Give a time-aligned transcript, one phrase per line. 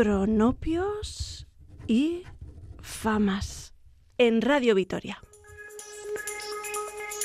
[0.00, 1.46] cronopios
[1.86, 2.24] y
[2.80, 3.74] famas
[4.16, 5.20] en Radio Vitoria.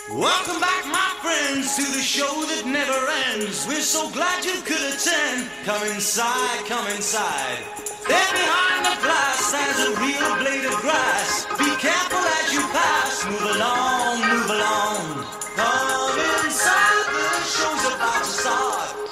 [0.09, 3.00] Welcome back, my friends, to the show that never
[3.32, 3.66] ends.
[3.66, 5.50] We're so glad you could attend.
[5.64, 7.64] Come inside, come inside.
[8.10, 11.48] There behind the glass stands a real blade of grass.
[11.57, 13.23] Be careful as you pass.
[13.23, 15.23] Move along, move along.
[15.55, 19.05] Come inside, the show's about to start.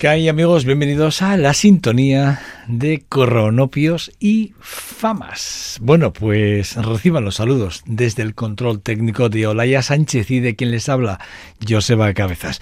[0.00, 0.64] ¿Qué hay amigos?
[0.64, 5.76] Bienvenidos a la sintonía de Cronopios y Famas.
[5.82, 10.70] Bueno, pues reciban los saludos desde el control técnico de Olaya Sánchez y de quien
[10.70, 11.20] les habla,
[11.68, 12.60] Joseba Cabezas.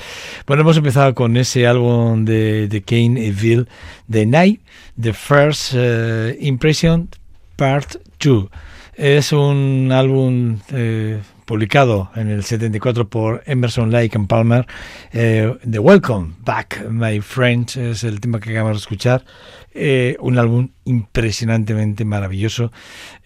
[0.49, 3.69] Bueno, hemos empezado con ese álbum de, de Kane Evil,
[4.11, 4.61] The Night,
[5.01, 7.09] The First uh, Impression,
[7.55, 8.49] Part 2.
[8.97, 10.59] Es un álbum...
[10.73, 14.67] Eh, publicado en el 74 por Emerson Lake and Palmer.
[15.13, 19.25] Eh, The Welcome Back, My Friends, es el tema que acabamos de escuchar.
[19.73, 22.71] Eh, un álbum impresionantemente maravilloso.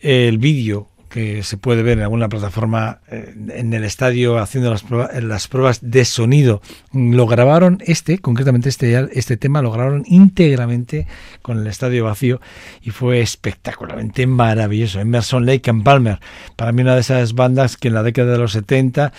[0.01, 4.83] el vídeo que se puede ver en alguna plataforma eh, en el estadio haciendo las
[4.83, 6.63] pruebas, las pruebas de sonido.
[6.93, 11.07] Lo grabaron este, concretamente este, este tema, lo grabaron íntegramente
[11.43, 12.41] con el estadio vacío
[12.81, 15.01] y fue espectacularmente maravilloso.
[15.01, 16.19] Emerson Lake and Palmer,
[16.57, 19.13] para mí una de esas bandas que en la década de los 70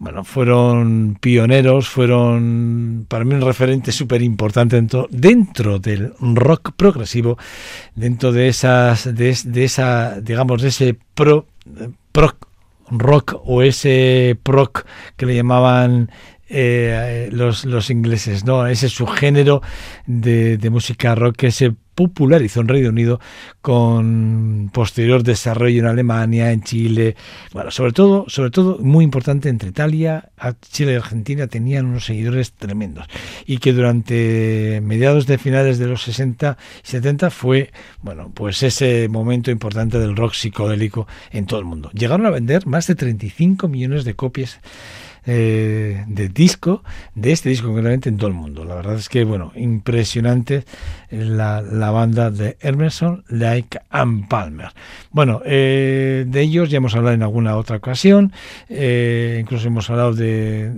[0.00, 7.36] bueno, fueron pioneros, fueron para mí un referente súper importante dentro, del rock progresivo,
[7.94, 11.46] dentro de esas, de, esa, digamos, de ese pro,
[12.12, 12.48] proc
[12.88, 14.86] rock o ese proc
[15.16, 16.10] que le llamaban
[16.48, 18.66] eh, los, los ingleses, ¿no?
[18.66, 19.60] Ese subgénero
[20.06, 23.20] de, de música rock que se popularizó en Reino Unido
[23.60, 27.14] con posterior desarrollo en Alemania, en Chile,
[27.52, 30.30] bueno, sobre todo, sobre todo muy importante entre Italia,
[30.72, 33.06] Chile y Argentina tenían unos seguidores tremendos
[33.44, 37.70] y que durante mediados de finales de los 60 y 70 fue,
[38.00, 41.90] bueno, pues ese momento importante del rock psicodélico en todo el mundo.
[41.92, 44.58] Llegaron a vender más de 35 millones de copias
[45.26, 46.82] eh, de disco,
[47.14, 48.64] de este disco concretamente en todo el mundo.
[48.64, 50.64] La verdad es que, bueno, impresionante
[51.10, 54.68] la, la banda de Emerson, Like and Palmer.
[55.10, 58.32] Bueno, eh, de ellos ya hemos hablado en alguna otra ocasión,
[58.68, 60.70] eh, incluso hemos hablado de,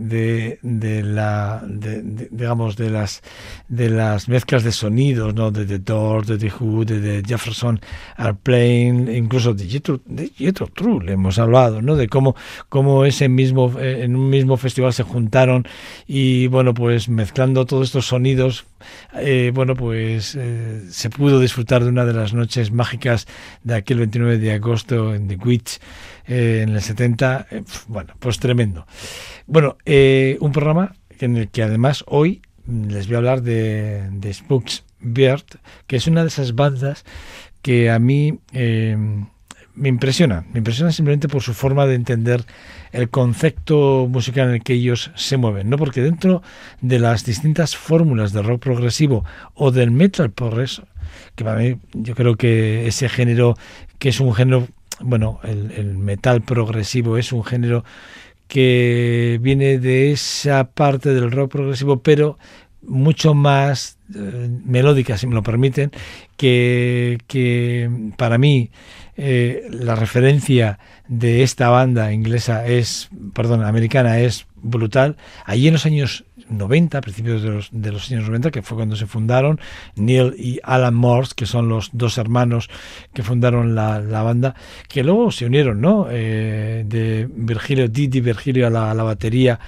[0.62, 3.22] de, la, de, digamos, de las,
[3.68, 5.50] de las mezclas de sonidos, ¿no?
[5.50, 7.80] De The Doors, de The Who, de, The Jefferson
[8.16, 11.96] Airplane, incluso de Jethro, de Jethro Tull hemos hablado, ¿no?
[11.96, 12.34] De cómo,
[12.68, 15.66] cómo ese mismo, en un mismo festival se juntaron
[16.06, 18.64] y bueno, pues mezclando todos estos sonidos,
[19.14, 23.28] eh, bueno, pues eh, se pudo disfrutar de una de las noches mágicas
[23.62, 25.78] de aquel 29 de agosto en The Witch
[26.26, 27.46] eh, en el 70,
[27.86, 28.86] bueno, pues tremendo.
[29.46, 34.84] Bueno, un programa en el que además hoy les voy a hablar de, de Spooks
[35.00, 35.44] Beard,
[35.86, 37.04] que es una de esas bandas
[37.60, 38.38] que a mí
[39.74, 42.44] me impresiona, me impresiona simplemente por su forma de entender
[42.92, 45.78] el concepto musical en el que ellos se mueven, ¿no?
[45.78, 46.42] Porque dentro
[46.80, 49.24] de las distintas fórmulas del rock progresivo
[49.54, 50.86] o del metal progreso,
[51.34, 53.56] que para mí yo creo que ese género,
[53.98, 54.68] que es un género,
[55.00, 57.84] bueno, el, metal progresivo es un género
[58.46, 62.38] que viene de esa parte del rock progresivo, pero
[62.82, 65.90] mucho más eh, melódica, si me lo permiten,
[66.36, 67.88] que, que
[68.18, 68.70] para mí
[69.16, 75.16] eh, la referencia de esta banda inglesa es, perdón, americana es brutal.
[75.44, 78.76] Allí en los años 90, a principios de los, de los años 90, que fue
[78.76, 79.60] cuando se fundaron,
[79.96, 82.70] Neil y Alan Morse, que son los dos hermanos
[83.12, 84.54] que fundaron la, la banda,
[84.88, 86.06] que luego se unieron, ¿no?
[86.10, 89.60] Eh, de Virgilio, Didi Virgilio a la, a la batería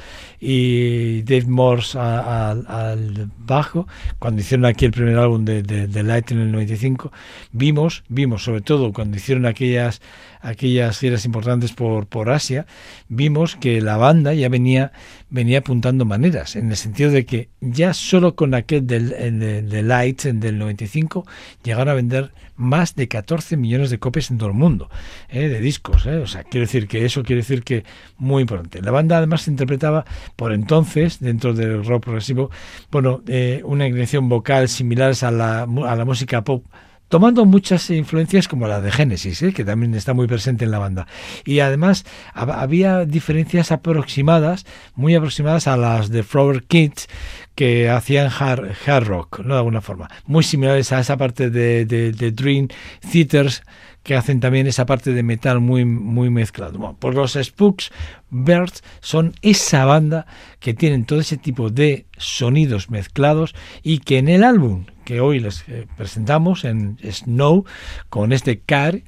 [0.46, 3.88] y Dave Morse al bajo,
[4.18, 7.10] cuando hicieron aquí el primer álbum de, de, de, Light en el 95,
[7.52, 10.02] vimos, vimos sobre todo cuando hicieron aquellas,
[10.42, 12.66] aquellas giras importantes por, por Asia,
[13.08, 14.92] vimos que la banda ya venía,
[15.30, 20.26] venía apuntando maneras, en el sentido de que ya solo con aquel del, de, Light
[20.26, 21.26] en del 95
[21.62, 24.88] llegaron a vender más de 14 millones de copias en todo el mundo,
[25.28, 25.48] ¿eh?
[25.48, 26.18] de discos, ¿eh?
[26.18, 27.84] o sea, quiero decir que eso quiere decir que
[28.16, 28.80] muy importante.
[28.82, 30.04] La banda además se interpretaba
[30.36, 32.50] por entonces, dentro del rock progresivo,
[32.90, 36.64] bueno, eh, una inclinación vocal similares a la, a la música pop
[37.08, 39.52] tomando muchas influencias como la de Genesis, ¿eh?
[39.52, 41.06] que también está muy presente en la banda.
[41.44, 47.08] Y además había diferencias aproximadas, muy aproximadas a las de Flower Kids,
[47.54, 49.54] que hacían hard, hard rock, ¿no?
[49.54, 50.10] de alguna forma.
[50.26, 52.68] Muy similares a esa parte de, de, de Dream
[53.12, 53.62] Theaters
[54.04, 56.78] que hacen también esa parte de metal muy, muy mezclado.
[56.78, 57.90] Bueno, pues los Spooks
[58.30, 60.26] Birds son esa banda
[60.60, 65.40] que tienen todo ese tipo de sonidos mezclados y que en el álbum que hoy
[65.40, 67.64] les eh, presentamos en Snow
[68.08, 69.02] con este car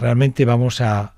[0.00, 1.14] realmente vamos a,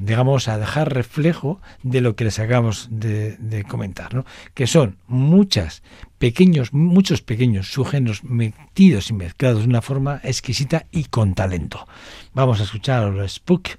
[0.00, 4.24] digamos a dejar reflejo de lo que les acabamos de, comentar, ¿no?
[4.54, 5.82] que son muchas
[6.18, 11.86] pequeños, muchos pequeños subgéneros metidos y mezclados de una forma exquisita y con talento.
[12.34, 13.70] Vamos a escuchar a Spook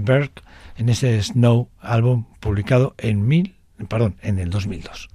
[0.00, 0.30] Berg
[0.76, 3.56] en ese Snow álbum publicado en mil,
[3.88, 5.13] perdón, en el 2002.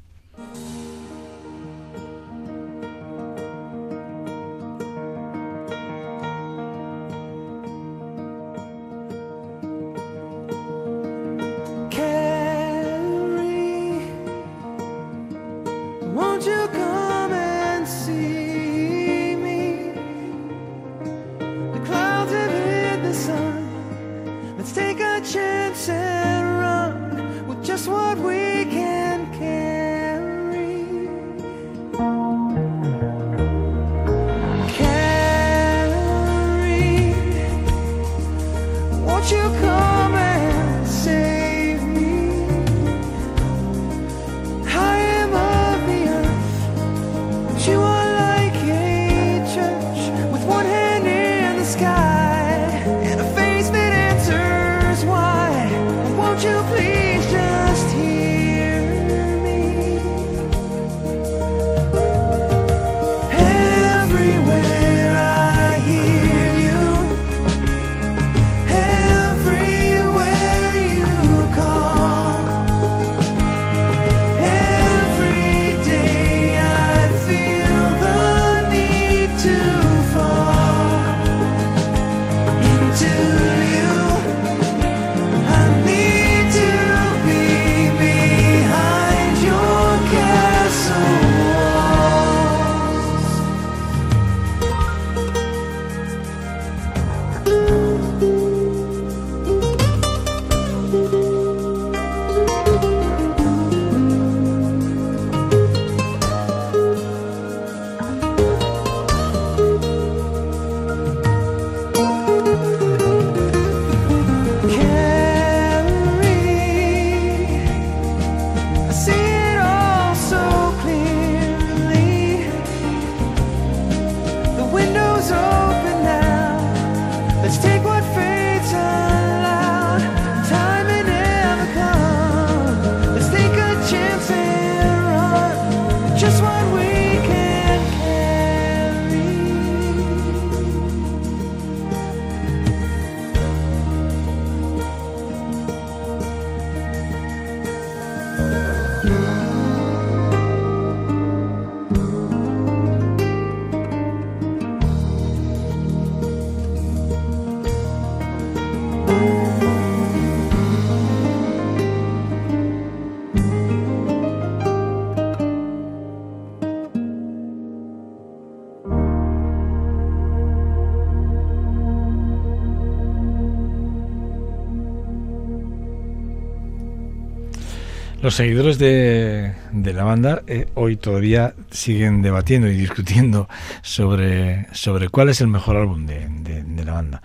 [178.29, 183.49] Los seguidores de, la banda eh, hoy todavía siguen debatiendo y discutiendo
[183.81, 187.23] sobre, sobre cuál es el mejor álbum de, la banda.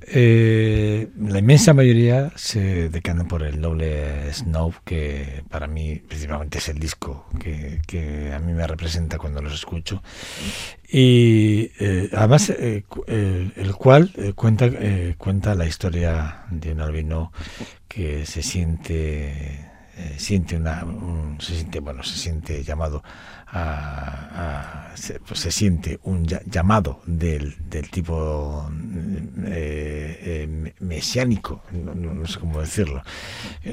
[0.00, 6.68] Eh, la inmensa mayoría se decantan por el doble Snow, que para mí principalmente es
[6.68, 10.02] el disco que, a mí me representa cuando los escucho.
[10.90, 14.68] Y eh, además, el cual cuenta,
[15.18, 17.32] cuenta la historia de un albino
[17.86, 20.84] que se siente eh, siente una
[21.38, 23.02] se siente bueno se siente llamado
[24.94, 28.70] se, pues se, siente un llamado del, del tipo
[29.44, 33.02] eh, eh, mesiánico, no, sé cómo decirlo.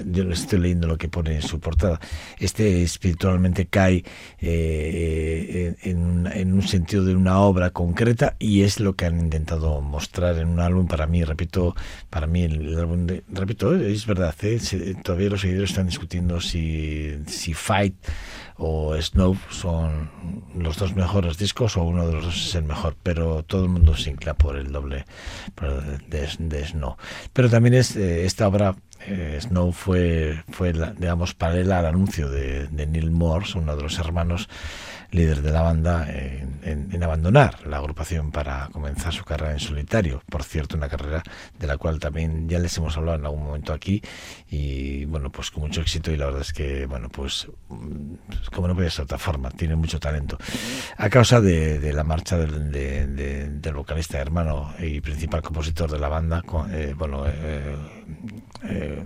[0.05, 1.99] Yo estoy leyendo lo que pone en su portada.
[2.39, 4.03] Este espiritualmente cae
[4.39, 9.79] eh, en, en, un sentido de una obra concreta y es lo que han intentado
[9.81, 10.87] mostrar en un álbum.
[10.87, 11.75] Para mí, repito,
[12.09, 14.35] para mí el, álbum, de, repito, es verdad,
[15.03, 17.95] todavía los seguidores están discutiendo si, si Fight
[18.59, 20.09] o Snow son
[20.55, 23.69] los dos mejores discos o uno de los dos es el mejor, pero todo el
[23.69, 25.05] mundo se inclina por el doble
[26.07, 26.97] de, Snow.
[27.33, 28.75] Pero también es, eh, esta obra
[29.07, 33.99] eh, Snow fue, fue digamos, paralela al anuncio de, de Neil Morse, uno de los
[33.99, 34.49] hermanos
[35.11, 40.21] líder de la banda, en, abandonar la agrupación para comenzar su carrera en solitario.
[40.29, 41.23] Por cierto, una carrera
[41.57, 44.01] de la cual también ya les hemos hablado en algún momento aquí
[44.49, 48.13] y bueno, pues con mucho éxito y la verdad es que, bueno, pues mm,
[48.53, 50.37] como no puede ser de otra forma, tiene mucho talento.
[50.97, 56.43] A causa de, la marcha del, del, vocalista hermano y principal compositor de la banda,
[56.71, 57.75] eh, bueno, eh,
[58.63, 59.03] eh,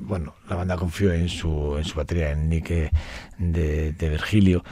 [0.00, 2.68] bueno, la banda confió en su, en su batería, en Nick
[3.38, 4.64] de, de Virgilio,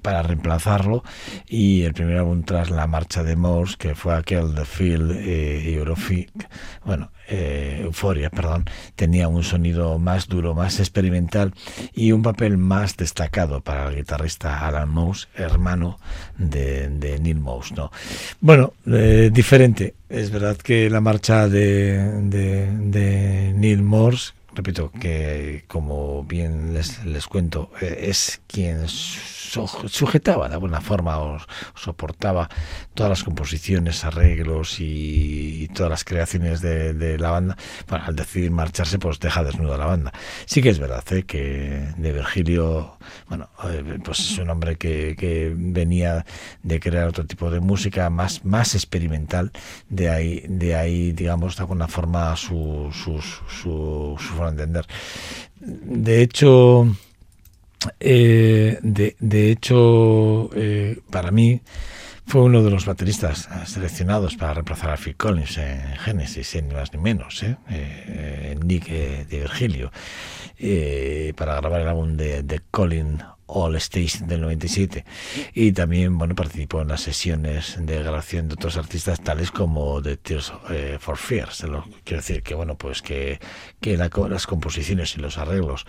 [0.00, 1.04] para reemplazarlo.
[1.46, 5.74] Y el primer álbum tras la marcha de Morse que fue aquel de Phil eh,
[5.74, 6.30] Eurofic
[6.84, 8.64] bueno eh, Euforia perdón
[8.96, 11.54] tenía un sonido más duro más experimental
[11.92, 15.98] y un papel más destacado para el guitarrista Alan Mouse hermano
[16.38, 17.90] de, Neil Mouse no
[18.40, 19.94] bueno eh, diferente.
[20.08, 27.04] Es verdad que la marcha de, de, de Neil Morse repito, que como bien les,
[27.04, 31.38] les cuento, eh, es quien sujetaba de alguna forma o
[31.74, 32.48] soportaba
[32.94, 37.56] todas las composiciones, arreglos y, todas las creaciones de, la banda,
[37.88, 40.12] bueno, al decidir marcharse, pues deja desnuda la banda.
[40.46, 41.22] Sí que es verdad ¿eh?
[41.24, 46.24] que de Virgilio, bueno, eh, pues es un hombre que, venía
[46.62, 49.52] de crear otro tipo de música más, más experimental,
[49.88, 54.16] de ahí, de ahí, digamos, de alguna forma su, su, su
[54.48, 54.86] entender.
[55.60, 56.96] De hecho,
[57.98, 61.60] eh, de, de, hecho, eh, para mí
[62.26, 66.92] fue uno de los bateristas seleccionados para reemplazar a Phil Collins en Genesis, ni más
[66.92, 69.90] ni menos, eh Nick de Virgilio,
[71.36, 73.18] para grabar el álbum de, de Colin
[73.52, 75.04] All Stage del 97
[75.54, 80.16] y también bueno participó en las sesiones de grabación de otros artistas tales como The
[80.16, 81.64] Tears eh, for Fears
[82.04, 83.40] quiero decir que bueno pues que,
[83.80, 85.86] que las composiciones y los arreglos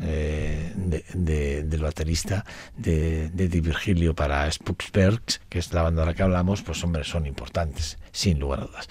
[0.00, 2.44] eh, de, del baterista
[2.76, 7.04] de, de, Virgilio para Spooksbergs que es la banda de la que hablamos pues hombre
[7.04, 8.88] son importantes sin lugar a dudas.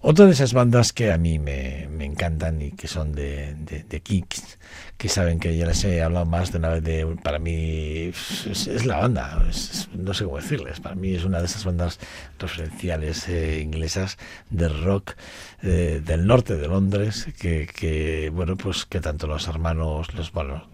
[0.00, 4.00] Otra de esas bandas que a mí me, me encantan y que son de, de
[4.00, 4.58] Kicks
[4.96, 8.86] que saben que ya les he hablado más de una vez de para mí es,
[8.86, 9.42] la banda,
[9.92, 11.98] no sé cómo decirles, para mí es una de esas bandas
[12.38, 14.18] referenciales eh, inglesas
[14.50, 15.12] de rock
[15.64, 20.68] eh, del norte de Londres, que, bueno, pues que tanto los hermanos, los bueno,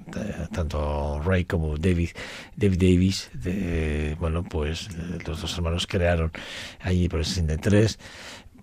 [0.53, 2.11] tanto Ray como David,
[2.57, 3.31] David Davis,
[4.19, 4.89] bueno, pues
[5.27, 6.33] los dos hermanos crearon
[6.81, 7.99] allí por el 63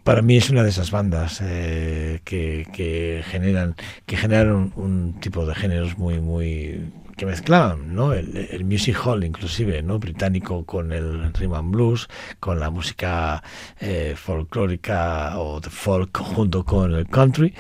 [0.07, 5.45] para mí es una de esas bandas eh, que, que, generan que generan un, tipo
[5.45, 8.13] de géneros muy muy que mezclaban ¿no?
[8.13, 12.07] el, music hall inclusive no británico con el rhythm and blues
[12.39, 13.43] con la música
[13.79, 17.53] eh, folclórica o de folk junto con el country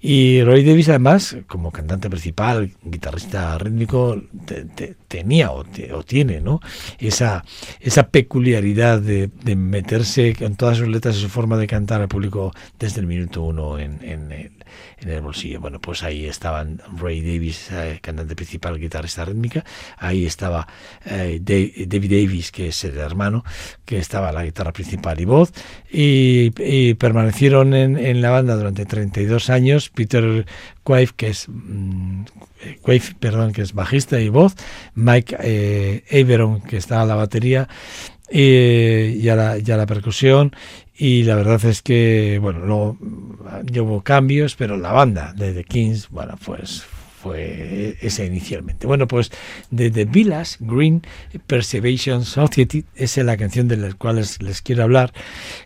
[0.00, 4.22] y Roy Davis además como cantante principal guitarrista rítmico
[5.12, 5.62] tenía o,
[6.04, 6.60] tiene ¿no?
[6.98, 7.44] esa
[7.80, 12.52] esa peculiaridad de, meterse con todas sus letras y su forma de cantar al público
[12.78, 15.60] desde el minuto uno en, en, en el bolsillo.
[15.60, 19.64] Bueno pues ahí estaban Ray Davis eh, cantante principal guitarrista rítmica,
[19.98, 20.66] ahí estaba
[21.04, 23.44] eh, David Davis, que es el hermano,
[23.84, 25.52] que estaba la guitarra principal y voz,
[25.90, 30.46] y, permanecieron en, la banda durante 32 años, Peter
[30.84, 32.24] Quaife, que es mm,
[33.18, 34.54] perdón, que es bajista y voz,
[35.02, 37.68] Mike eh, Averon, que está a la batería,
[38.30, 40.56] y, a la, la, percusión
[40.96, 46.08] y la verdad es que bueno luego hubo cambios pero la banda de The Kings
[46.08, 46.86] bueno pues
[47.22, 48.86] fue esa inicialmente.
[48.86, 49.30] Bueno, pues
[49.70, 51.02] de The Villas Green
[51.46, 55.12] Preservation Society, esa es la canción de la cual les, quiero hablar,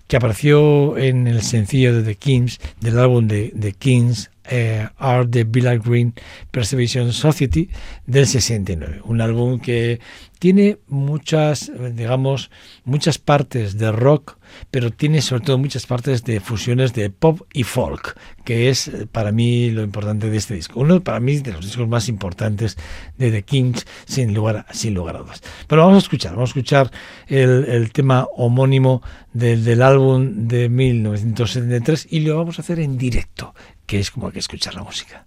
[0.06, 5.26] que apareció en el sencillo de The Kings, del álbum de The Kings eh, Are
[5.26, 6.14] the Green
[6.50, 7.68] Preservation Society
[8.06, 9.00] del 69.
[9.04, 10.00] Un álbum que
[10.38, 12.50] tiene muchas, digamos,
[12.84, 14.36] muchas partes de rock,
[14.70, 19.06] pero tiene sobre todo muchas partes de fusiones de pop y folk, que es eh,
[19.10, 20.80] para mí lo importante de este disco.
[20.80, 22.76] Uno para mí de los discos más importantes
[23.16, 25.42] de The Kings, sin lugar, sin lugar a dudas.
[25.66, 26.90] Pero vamos a escuchar, vamos a escuchar
[27.28, 33.54] el, tema homónimo del, del álbum de 1973 y lo vamos a hacer en directo,
[33.86, 35.26] que es como hay que escuchar la música.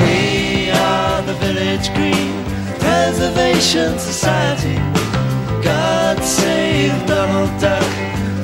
[0.00, 2.32] We are the Village Green
[2.80, 4.95] Preservation Society.
[6.26, 7.84] Save Donald Duck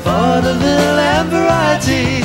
[0.05, 2.23] for the little and variety.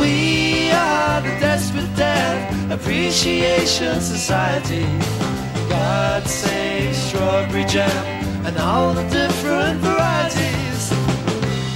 [0.00, 4.86] We are the Desperate Death Appreciation Society.
[5.68, 7.90] God save strawberry jam
[8.46, 10.88] and all the different varieties.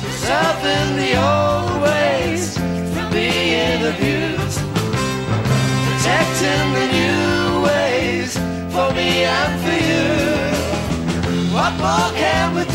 [0.00, 4.60] Preserving the old ways from being abused.
[5.84, 8.38] Protecting the new ways
[8.72, 10.32] for me and for you.
[11.52, 12.71] What more can we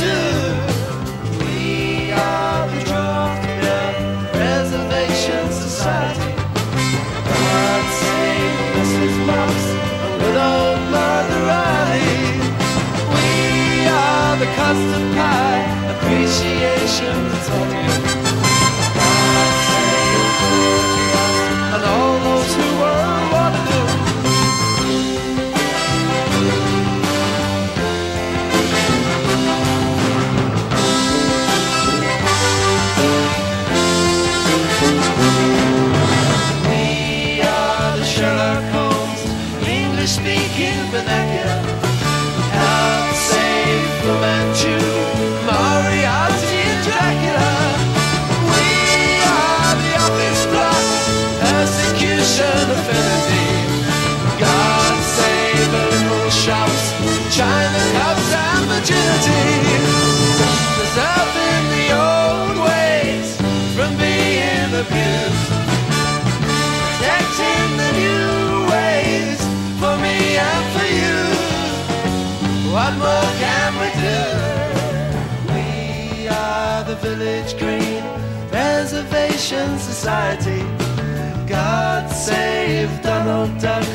[14.57, 17.15] custard pie appreciation.
[17.47, 18.16] God
[79.47, 80.61] Society.
[81.47, 83.87] God save Donald Duck,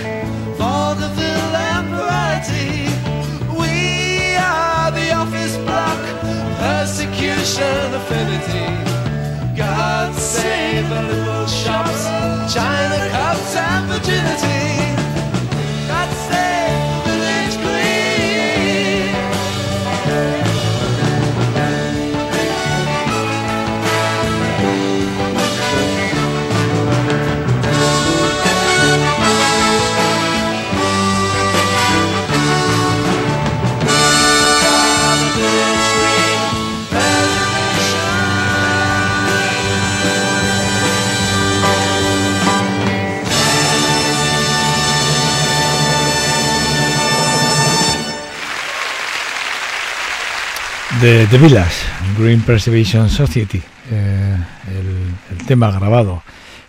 [51.03, 51.75] de The Village,
[52.17, 53.61] Green Preservation Society,
[53.91, 54.37] eh,
[54.69, 56.23] el, tema grabado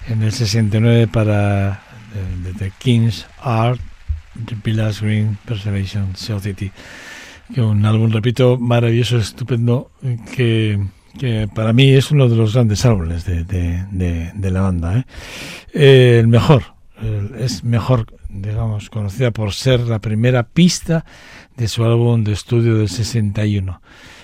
[0.10, 1.84] en el 69 para
[2.16, 3.80] eh, The King's Art,
[4.44, 6.72] The Village Green Preservation Society,
[7.54, 10.88] que un álbum, repito, maravilloso, estupendo, eh,
[11.20, 14.98] que, para mí es uno de los grandes álbumes de, la banda.
[14.98, 15.06] ¿eh?
[15.74, 16.64] Eh, el mejor,
[17.38, 21.06] es mejor, digamos, conocida por ser la primera pista
[21.56, 23.80] de su álbum de estudio del 61.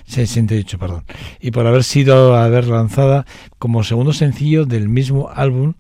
[0.10, 1.04] 68, perdón.
[1.40, 3.26] Y por haber sido, haber lanzada
[3.58, 5.76] como segundo sencillo del mismo álbum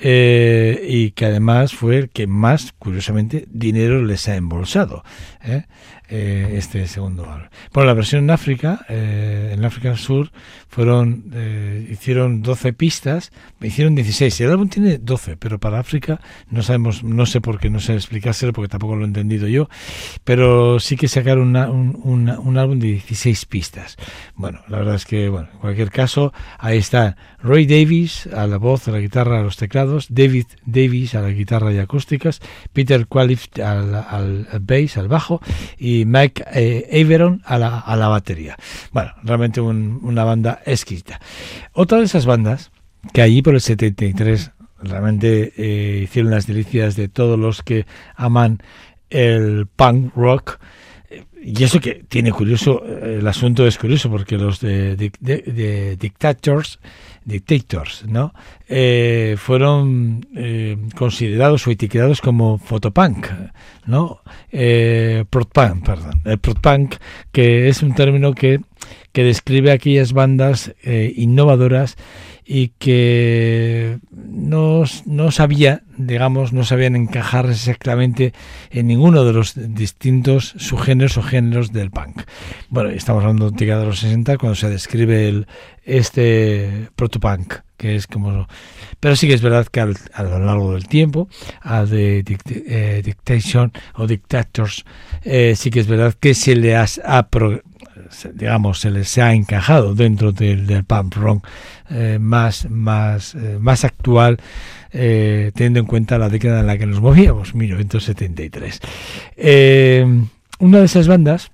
[0.00, 5.04] eh, y que además fue el que más, curiosamente, dinero les ha embolsado.
[5.42, 5.64] ¿eh?
[6.10, 7.48] Eh, este segundo álbum.
[7.74, 10.30] Bueno, la versión en África, eh, en África del Sur,
[10.66, 14.40] fueron, eh, hicieron 12 pistas, hicieron 16.
[14.40, 16.18] El álbum tiene 12, pero para África
[16.50, 19.68] no sabemos, no sé por qué, no sé explicárselo porque tampoco lo he entendido yo,
[20.24, 23.96] pero sí que sacaron un, un álbum de 16 pistas.
[24.34, 28.56] Bueno, la verdad es que, bueno, en cualquier caso, ahí está Roy Davis a la
[28.56, 32.40] voz, a la guitarra, a los teclados, David Davis a la guitarra y acústicas,
[32.72, 35.42] Peter Qualift al, al, al bass, al bajo,
[35.76, 38.56] y Mike eh, Averon a la, a la batería.
[38.92, 41.20] Bueno, realmente un- una banda exquisita.
[41.72, 42.70] Otra de esas bandas
[43.12, 44.50] que allí por el 73
[44.82, 48.58] realmente eh, hicieron las delicias de todos los que aman
[49.10, 50.58] el punk rock.
[51.42, 56.78] Y eso que tiene curioso, eh, el asunto es curioso porque los de Dictators,
[57.28, 58.32] Dictators, ¿no?
[58.68, 63.26] Eh, fueron eh, considerados o etiquetados como fotopunk,
[63.84, 64.20] ¿no?
[64.50, 66.22] Eh, protpunk, perdón.
[66.24, 66.94] El protpunk,
[67.30, 68.62] que es un término que,
[69.12, 71.96] que describe aquellas bandas eh, innovadoras
[72.50, 78.32] y que no, no sabía, digamos, no sabían encajar exactamente
[78.70, 82.22] en ninguno de los distintos subgéneros o géneros del punk.
[82.70, 85.46] Bueno, estamos hablando de de los 60 cuando se describe el,
[85.84, 88.48] este protopunk, que es como...
[88.98, 91.28] Pero sí que es verdad que al- a lo largo del tiempo,
[91.60, 94.86] a de dict- eh, Dictation o Dictators,
[95.22, 96.86] eh, sí que es verdad que se le ha
[98.34, 101.46] digamos, se les ha encajado dentro del, del punk rock
[101.90, 104.38] eh, más, más, eh, más actual,
[104.92, 108.80] eh, teniendo en cuenta la década en la que nos movíamos, 1973.
[109.36, 110.06] Eh,
[110.58, 111.50] una de esas bandas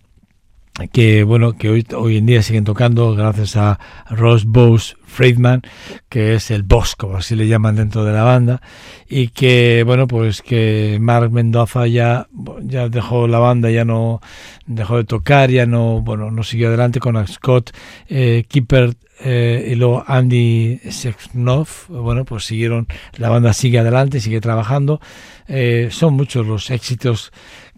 [0.93, 3.79] que bueno que hoy, hoy en día siguen tocando gracias a
[4.11, 5.63] Ross Bose Friedman
[6.09, 8.61] que es el boss como así le llaman dentro de la banda
[9.09, 12.27] y que bueno pues que Mark Mendoza ya
[12.63, 14.21] ya dejó la banda ya no
[14.67, 17.71] dejó de tocar ya no bueno no siguió adelante con Scott
[18.09, 18.45] eh,
[19.21, 25.01] eh, y luego Andy Sexnoff bueno pues siguieron la banda sigue adelante sigue trabajando
[25.47, 27.31] Eh, son muchos los éxitos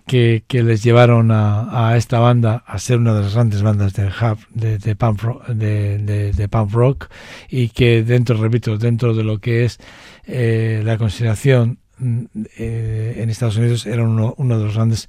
[0.07, 4.09] que, que les llevaron a, esta banda a ser una de las grandes bandas de,
[4.09, 5.99] hard- de, de punk de,
[6.33, 7.09] de- punk rock
[7.49, 9.79] y que dentro, repito, dentro de lo que es
[10.25, 12.25] eh, la consideración mm,
[12.59, 15.09] eh, en Estados Unidos era uno de los grandes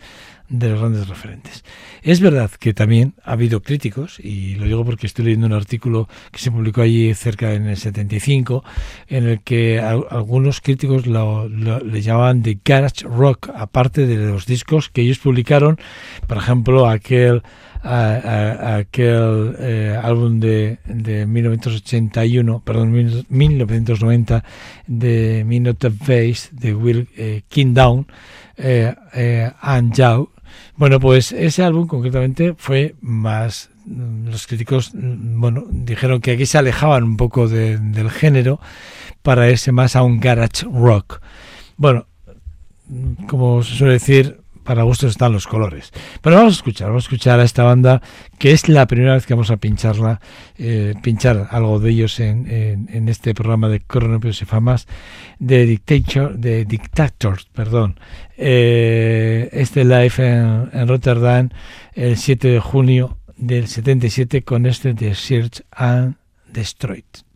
[0.49, 1.63] de los grandes referentes.
[2.03, 6.07] Es verdad que también ha habido críticos, y lo digo porque estoy leyendo un artículo
[6.31, 8.63] que se publicó allí cerca en el 75,
[9.07, 14.45] en el que a- algunos críticos lo, le llamaban de garage rock, aparte de los
[14.45, 15.77] discos que ellos publicaron,
[16.27, 17.41] por ejemplo, aquel
[17.83, 24.43] a- a- aquel eh, álbum de, de 1981, perdón, mil- 1990
[24.87, 28.07] de Minute Face de Will eh, King Down
[28.57, 30.29] eh, eh, and Yao.
[30.75, 36.45] Bueno, pues ese álbum concretamente fue más mm, los críticos mm, bueno dijeron que aquí
[36.45, 38.59] se alejaban un poco de- del género
[39.23, 41.19] para irse más a un garage rock.
[41.77, 42.05] Bueno,
[42.87, 45.93] mm, como se suele decir, para gustos están los colores.
[46.21, 48.01] Pero vamos a escuchar, vamos a escuchar a esta banda
[48.37, 50.19] que es la primera vez que vamos a pincharla,
[50.57, 54.87] eh, pinchar algo de ellos en, este programa de Coronavirus y Famas
[55.39, 57.97] de Dictator, de Dictators, perdón.
[58.35, 61.49] Eh, este live en, en Rotterdam
[61.93, 66.15] el 7 de junio del 77 con este de Search and
[66.51, 67.26] Destroyed.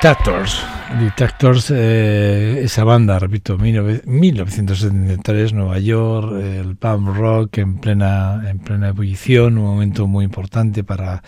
[0.00, 0.64] Dictators.
[1.00, 8.90] Dictators, eh, esa banda, repito, 1973, Nueva York, el punk rock en plena, en plena
[8.90, 11.24] ebullición, un momento muy importante para,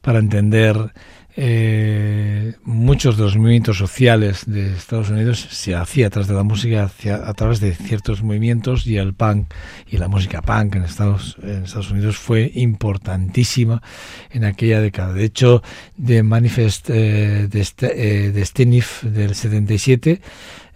[0.00, 0.92] para entender
[1.34, 6.42] eh, muchos de los movimientos sociales de Estados Unidos se hacía a través de la
[6.42, 6.90] música,
[7.24, 9.52] a través de ciertos movimientos y el punk
[9.86, 13.82] y la música punk en Estados, en Estados Unidos fue importantísima
[14.30, 15.14] en aquella década.
[15.14, 15.62] De hecho,
[15.96, 20.20] de Manifest eh, de, este, eh, de Stenif del 77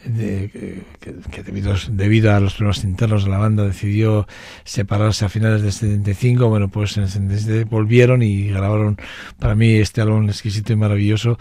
[0.07, 4.27] de, que, debido, debido, a los problemas internos de la banda decidió
[4.65, 8.97] separarse a finales del 75, bueno, pues en el 77 volvieron y grabaron
[9.39, 11.39] para mí este álbum exquisito y maravilloso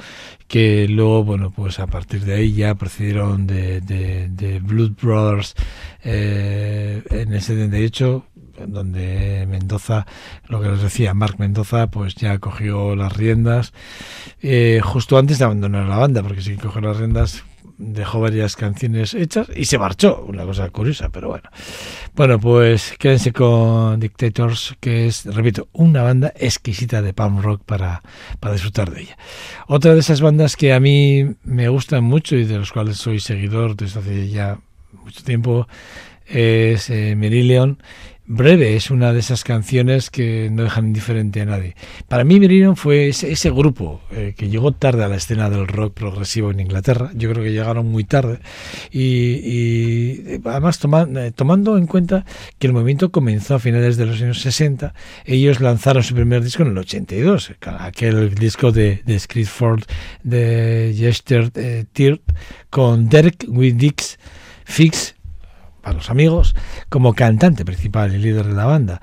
[0.48, 5.56] que luego, bueno, pues a partir de ahí ya procedieron de, de, Blood Brothers
[6.04, 8.26] eh, en el 78
[8.68, 10.06] donde Mendoza,
[10.48, 13.74] lo que les decía, Mark Mendoza, pues ya cogió las riendas
[14.42, 17.44] eh, justo antes de abandonar la banda, porque si cogió las riendas
[17.78, 21.50] dejó varias canciones hechas y se marchó, una cosa curiosa, pero bueno.
[22.16, 28.02] Bueno, pues quédense con Dictators, que es, repito, una banda exquisita de punk rock para,
[28.40, 29.18] para disfrutar de ella.
[29.68, 33.20] Otra de esas bandas que a mí me gustan mucho y de los cuales soy
[33.20, 34.60] seguidor desde hace ya
[35.04, 35.68] mucho tiempo
[36.26, 37.78] es eh, Merillion
[38.28, 41.76] Breve es una de esas canciones que no dejan indiferente a nadie.
[42.08, 45.94] Para mí Meridian fue ese, grupo eh, que llegó tarde a la escena del rock
[45.94, 47.12] progresivo en Inglaterra.
[47.14, 48.40] Yo creo que llegaron muy tarde.
[48.92, 52.26] Y, además eh, tomando en cuenta
[52.58, 56.64] que el movimiento comenzó a finales de los años 60, ellos lanzaron su primer disco
[56.64, 59.84] en el 82, aquel disco de, de Ford
[60.24, 61.86] de Jester eh,
[62.70, 64.18] con Derek Widdix
[64.66, 65.16] Fix
[65.86, 66.56] para los amigos,
[66.90, 69.02] como cantante principal y líder de la banda.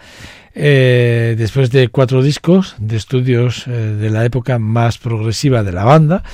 [0.54, 5.84] Eh, después de cuatro discos de estudios eh, de la época más progresiva de la
[5.84, 6.24] banda,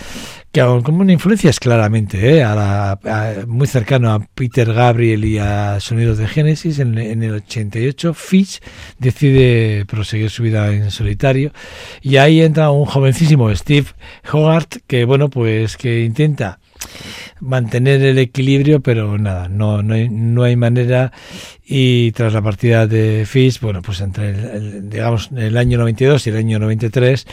[0.50, 2.98] que como una influencia es claramente eh, a
[3.46, 8.60] muy cercano a Peter Gabriel y a Sonidos de Genesis, en, en, el 88 Fish
[8.98, 11.52] decide proseguir su vida en solitario
[12.00, 13.88] y ahí entra un jovencísimo Steve
[14.32, 16.58] Hogarth que bueno pues que intenta
[17.40, 21.12] mantener el equilibrio, pero nada, no, no, hay, no hay manera.
[21.64, 26.30] Y tras la partida de Fish, bueno, pues entre el, digamos el año 92 y
[26.30, 27.26] el año 93,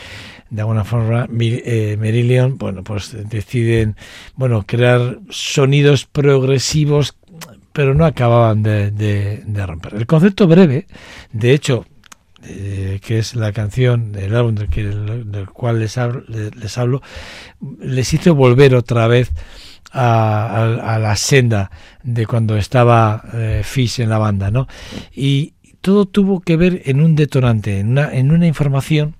[0.50, 3.96] de alguna forma, eh, Merillion, bueno, pues deciden,
[4.36, 7.16] bueno, crear sonidos progresivos,
[7.72, 9.94] pero no acababan de, de, romper.
[9.94, 10.86] El concepto breve,
[11.32, 11.84] de hecho,
[12.48, 17.02] eh, que es la canción del álbum del, cual les hablo, les hablo,
[17.80, 19.32] les hizo volver otra vez
[19.92, 21.70] a, la senda
[22.02, 24.66] de cuando estaba eh, Fish en la banda, ¿no?
[25.14, 29.16] Y todo tuvo que ver en un detonante, en una, en una información.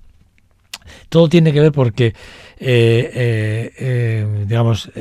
[1.09, 2.13] Todo tiene que ver porque,
[2.59, 4.91] eh, eh, digamos,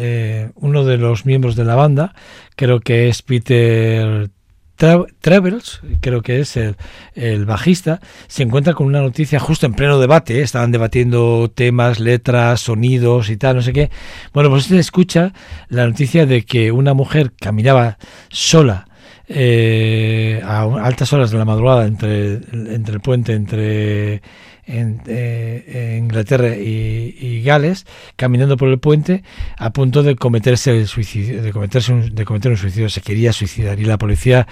[0.55, 2.15] uno de los miembros de la banda,
[2.57, 4.31] creo que es Peter
[4.77, 10.39] Travels, creo que es el, bajista, se encuentra con una noticia justo en pleno debate,
[10.39, 10.43] ¿eh?
[10.43, 13.91] estaban debatiendo temas, letras, sonidos y tal, no sé qué.
[14.33, 15.33] Bueno, pues se escucha
[15.69, 18.87] la noticia de que una mujer caminaba sola
[19.29, 24.23] eh, a altas horas de la madrugada entre, entre el puente, entre
[24.67, 29.23] en, eh, Inglaterra y, Gales, caminando por el puente,
[29.57, 33.79] a punto de cometerse el suicidio, de cometerse de cometer un suicidio, se quería suicidar
[33.79, 34.47] y la policía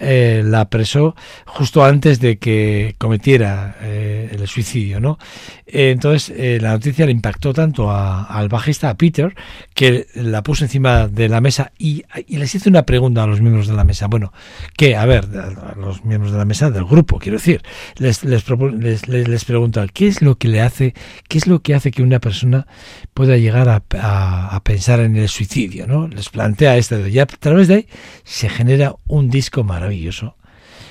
[0.00, 5.18] eh, la apresó justo antes de que cometiera eh, el suicidio, ¿no?
[5.66, 9.34] entonces la noticia le impactó tanto al bajista, a Peter,
[9.74, 13.66] que la puso encima de la mesa y, les hizo una pregunta a los miembros
[13.68, 14.06] de la mesa.
[14.06, 14.32] Bueno,
[14.76, 17.62] que, a ver, a los miembros de la mesa del grupo, quiero decir,
[17.96, 20.94] les, les, les, les pregunta, ¿qué es lo que le hace,
[21.28, 22.66] qué es lo que hace que una persona
[23.14, 25.86] pueda llegar a, pensar en el suicidio?
[25.86, 26.08] ¿no?
[26.08, 27.88] Les plantea esto, y a través de ahí
[28.24, 30.36] se genera un disco maravilloso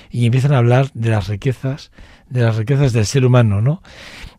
[0.09, 1.91] y empiezan a hablar de las riquezas,
[2.29, 3.81] de las riquezas del ser humano, ¿no?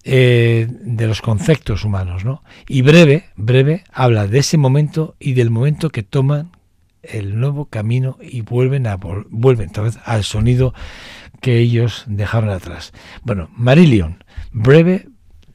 [0.04, 2.42] Eh, de los conceptos humanos, ¿no?
[2.66, 6.52] Y breve, breve, habla de ese momento y del momento que toman
[7.02, 10.74] el nuevo camino y vuelven a vuelven vez al sonido
[11.40, 12.92] que ellos dejaron atrás.
[13.22, 15.08] Bueno, Marillion, breve,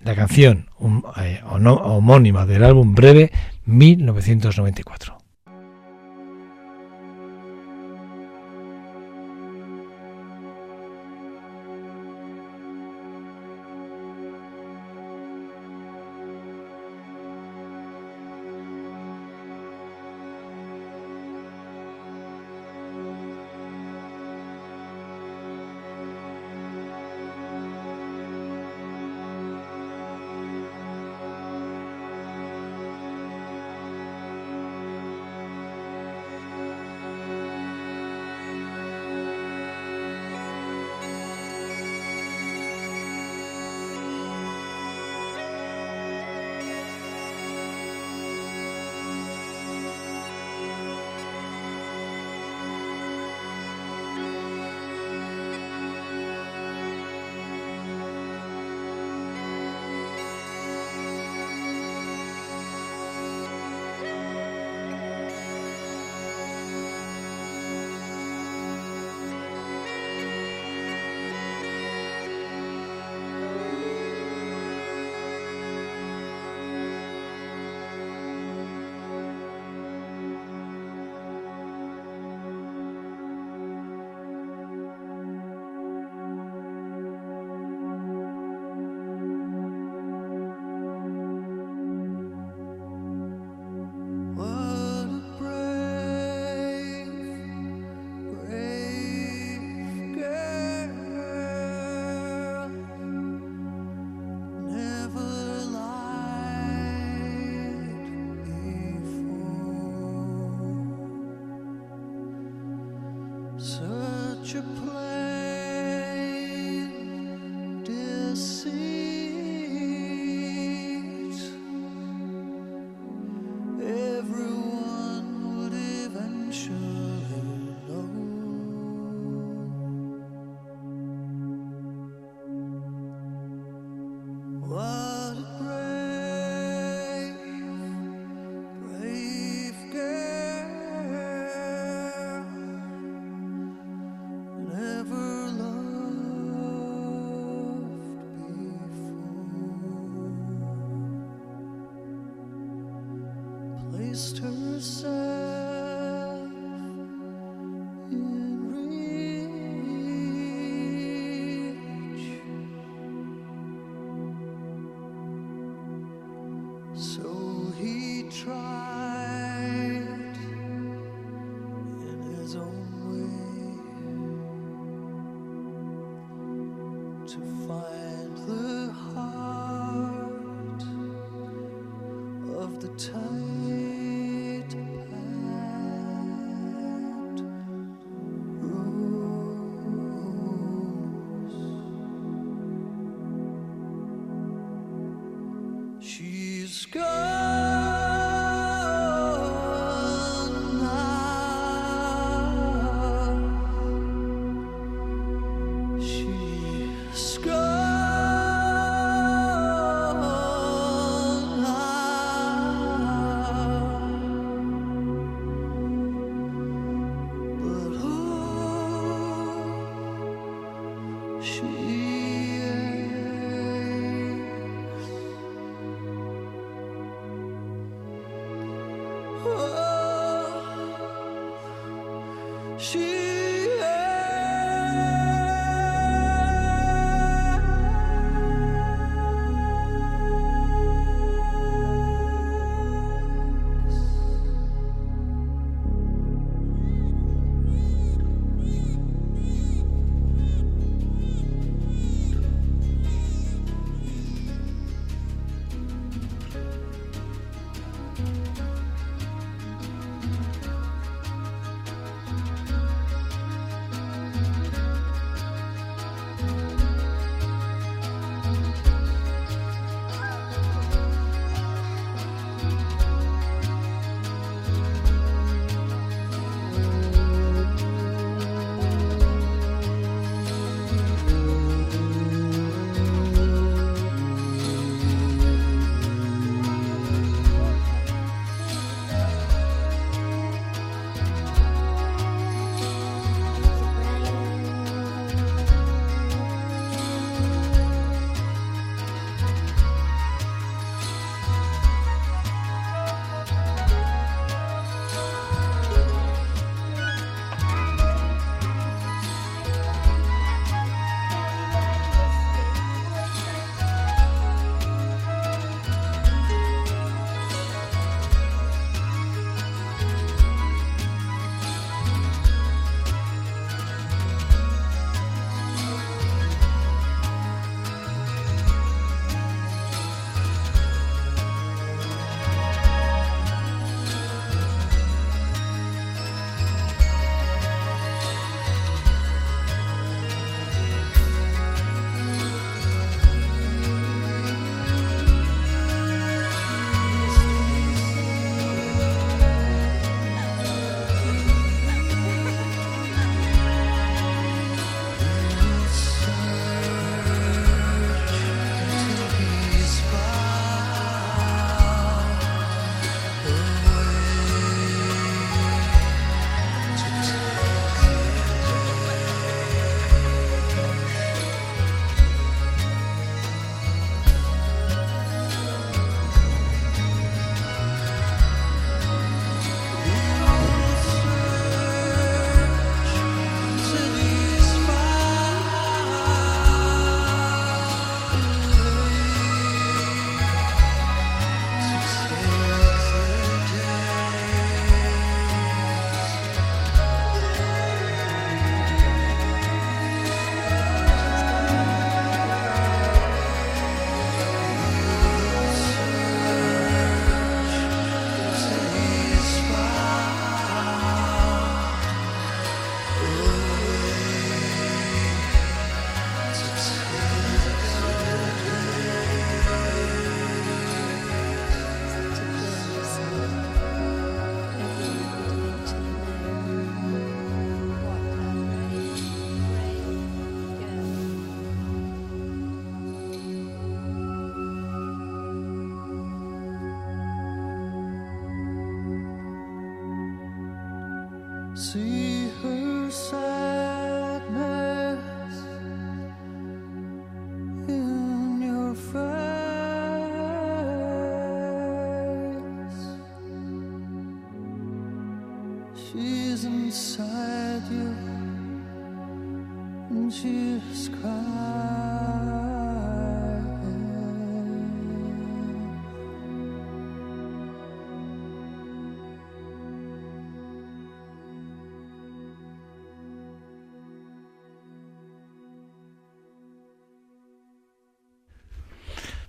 [0.03, 0.69] la canción
[1.17, 3.31] eh, homónima del álbum Breve,
[3.65, 5.22] 1994.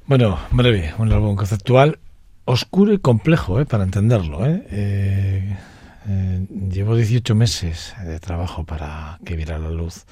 [0.07, 1.99] Bueno, breve, un álbum conceptual
[2.45, 3.65] oscuro y complejo ¿eh?
[3.65, 4.45] para entenderlo.
[4.45, 4.67] ¿eh?
[4.71, 5.57] Eh,
[6.07, 10.05] eh, llevo 18 meses de trabajo para que viera la luz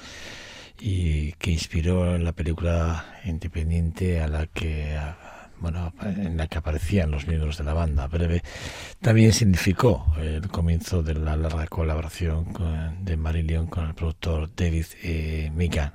[0.79, 4.97] y que inspiró la película independiente a la que
[5.59, 8.41] bueno, en la que aparecían los miembros de la banda breve,
[8.99, 12.47] también significó el comienzo de la larga colaboración
[12.99, 15.93] de Marillion con el productor David eh, Mikan.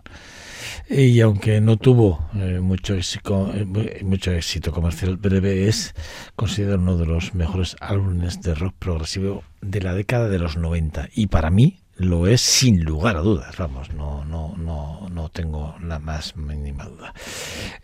[0.88, 5.94] Y aunque no tuvo eh, mucho, éxito, eh, mucho éxito comercial, breve es
[6.36, 11.08] considerado uno de los mejores álbumes de rock progresivo de la década de los 90.
[11.14, 15.74] Y para mí, lo es sin lugar a dudas, vamos, no, no, no, no tengo
[15.82, 17.12] la más mínima duda.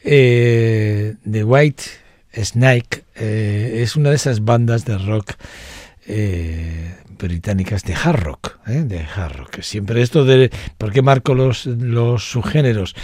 [0.05, 1.83] Eh, The White
[2.43, 5.33] Snake eh, es una de esas bandas de rock
[6.07, 8.83] eh, británicas de hard rock, ¿eh?
[8.85, 9.61] de hard rock.
[9.61, 12.95] Siempre esto de ¿por qué marco los, los subgéneros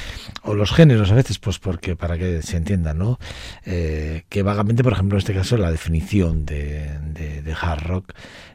[0.42, 1.38] o los géneros a veces?
[1.38, 3.18] Pues porque para que se entienda, ¿no?
[3.64, 8.12] Eh, que vagamente, por ejemplo, en este caso la definición de, de, de hard rock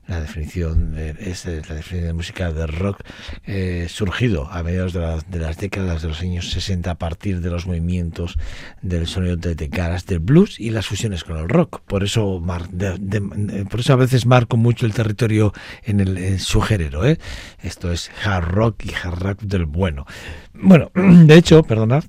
[0.07, 3.01] la definición de, es la definición de música de rock
[3.45, 7.41] eh, surgido a mediados de, la, de, las décadas de los años 60 a partir
[7.41, 8.37] de los movimientos
[8.81, 11.81] del sonido de, de caras del blues y las fusiones con el rock.
[11.81, 15.53] Por eso, mar, de, por eso a veces marco mucho el territorio
[15.83, 17.05] en, el, en su género.
[17.05, 17.17] ¿eh?
[17.61, 20.05] Esto es hard rock y hard rock del bueno.
[20.53, 22.03] Bueno, de hecho, perdonad.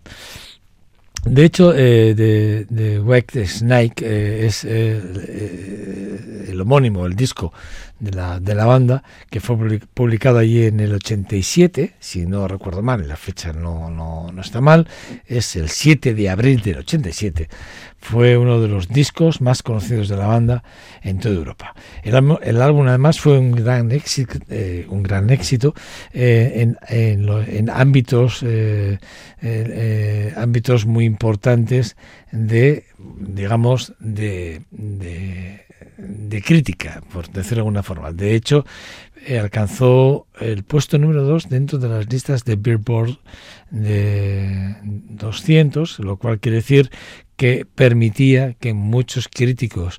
[1.27, 7.53] De hecho, eh, de, de White Snake eh, es eh, eh, el homónimo, el disco
[7.99, 9.57] de la, de la banda, que fue
[9.95, 14.61] publicado allí en el 87, si no recuerdo mal, la fecha no, no, no está
[14.61, 14.87] mal,
[15.27, 17.49] es el 7 de abril del 87.
[17.99, 20.63] Fue uno de los discos más conocidos de la banda
[21.03, 21.75] en toda Europa.
[22.05, 25.75] El, álbum además fue un gran éxito, eh, un gran éxito
[26.13, 28.99] eh, en, en, en, ámbitos, eh,
[30.37, 31.97] ámbitos muy importantes
[32.31, 32.85] de,
[33.19, 34.63] digamos, de
[35.99, 38.13] de crítica, por decirlo de alguna forma.
[38.13, 38.65] De hecho,
[39.27, 43.19] eh, alcanzó el puesto número 2 dentro de las listas de Billboard
[43.71, 46.91] de 200, lo cual quiere decir
[47.37, 49.99] que permitía que muchos críticos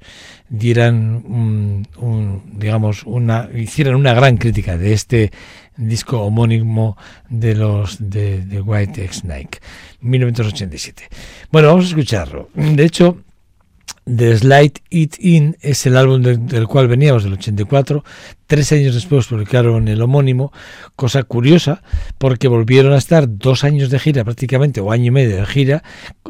[0.50, 5.32] dieran un, un, digamos una hicieran una gran crítica de este
[5.76, 6.98] disco homónimo
[7.30, 9.60] de los de, de White Snake
[10.02, 11.10] 1987
[11.52, 13.20] bueno vamos a escucharlo de hecho
[14.08, 18.04] The Slide It In es el álbum de, del cual veníamos, del 84.
[18.46, 20.54] Tres años después publicaron el homónimo,
[20.96, 21.82] cosa curiosa,
[22.18, 25.84] porque volvieron a estar dos años de gira prácticamente, o año y medio de gira,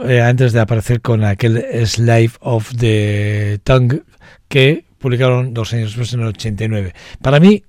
[0.04, 4.02] eh, antes de aparecer con aquel Slave of the Tongue
[4.48, 6.94] que publicaron dos años después en el 89.
[7.22, 7.64] Para mí,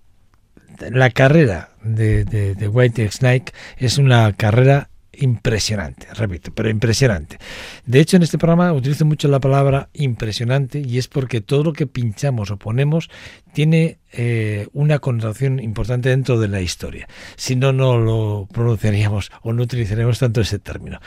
[0.91, 4.89] la carrera de, de, de White Snake es una carrera
[5.19, 7.39] impresionante, repito, pero impresionante.
[7.87, 11.73] De hecho, en este programa utilizo mucho la palabra impresionante y es porque todo lo
[11.73, 13.11] que pinchamos o ponemos
[13.53, 17.07] tiene eh, una connotación importante dentro de la historia.
[17.37, 20.99] Si no, no lo pronunciaríamos o no utilizaríamos tanto ese término.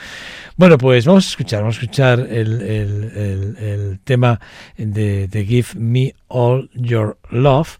[0.56, 4.40] Bueno, pues vamos a escuchar, vamos a escuchar el, el, el, tema
[4.76, 7.78] de, Give Me All Your Love.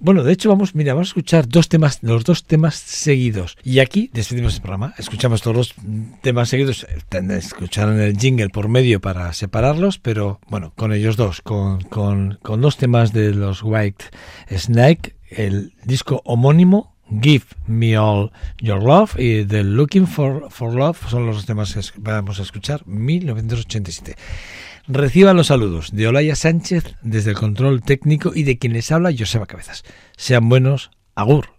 [0.00, 3.58] Bueno, de hecho, vamos, mira, vamos a escuchar dos temas, los dos temas seguidos.
[3.64, 4.94] Y aquí despedimos el programa.
[4.96, 5.74] Escuchamos todos los
[6.22, 6.86] temas seguidos.
[7.10, 12.60] Escucharon el jingle por medio para separarlos, pero bueno, con ellos dos, con, con, con
[12.62, 14.06] dos temas de los White
[14.58, 18.30] Snake, el disco homónimo Give Me All
[18.60, 22.86] Your Love y The Looking for, for Love son los temas que vamos a escuchar
[22.86, 24.16] 1987.
[24.86, 29.14] Reciban los saludos de Olaya Sánchez desde el control técnico y de quien les habla
[29.16, 29.84] Joseba Cabezas.
[30.16, 31.53] Sean buenos, agur.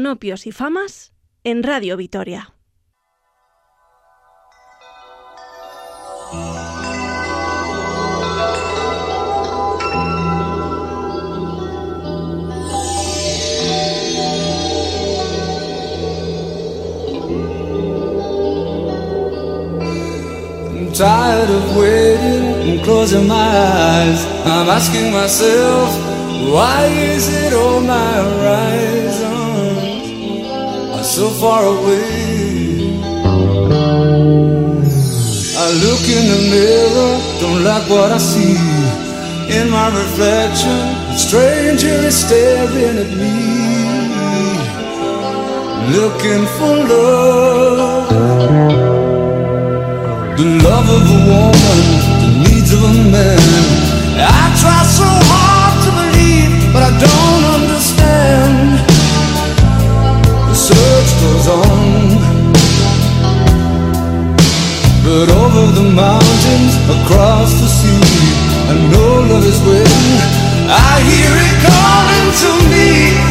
[0.00, 1.12] Cronopios y Famas
[1.44, 2.54] en Radio Vitoria.
[20.94, 24.24] Tired of waiting and closing my eyes.
[24.46, 25.90] I'm asking myself,
[26.50, 28.89] why is it all my are
[31.20, 32.96] so far away?
[35.64, 37.12] I look in the mirror,
[37.42, 38.56] don't like what I see.
[39.58, 40.80] In my reflection,
[41.14, 43.36] a stranger is staring at me,
[45.96, 48.08] looking for love.
[50.40, 51.80] The love of a woman,
[52.22, 53.66] the needs of a man.
[54.40, 58.70] I try so hard to believe, but I don't understand.
[61.20, 62.08] Goes on.
[65.04, 68.00] But over the mountains, across the sea,
[68.68, 70.10] I know love is waiting.
[70.68, 73.29] I hear it calling to me.